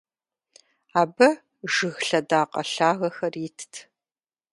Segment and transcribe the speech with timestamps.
[1.01, 1.27] Абы
[1.73, 3.73] жыг лъэдакъэ лъагэхэр итт.